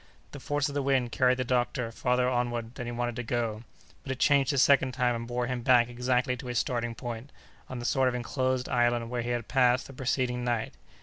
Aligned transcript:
The 0.31 0.39
force 0.39 0.67
of 0.67 0.73
the 0.73 0.81
wind 0.81 1.11
carried 1.11 1.37
the 1.37 1.43
doctor 1.43 1.91
farther 1.91 2.27
onward 2.27 2.73
than 2.73 2.87
he 2.87 2.91
wanted 2.91 3.15
to 3.17 3.21
go; 3.23 3.61
but 4.01 4.11
it 4.11 4.17
changed 4.17 4.51
a 4.51 4.57
second 4.57 4.93
time, 4.93 5.13
and 5.13 5.27
bore 5.27 5.45
him 5.45 5.61
back 5.61 5.89
exactly 5.89 6.35
to 6.37 6.47
his 6.47 6.57
starting 6.57 6.95
point, 6.95 7.31
on 7.69 7.77
the 7.77 7.85
sort 7.85 8.07
of 8.09 8.15
enclosed 8.15 8.67
island 8.67 9.11
where 9.11 9.21
he 9.21 9.29
had 9.29 9.47
passed 9.47 9.85
the 9.85 9.93
preceding 9.93 10.43
night. 10.43 10.73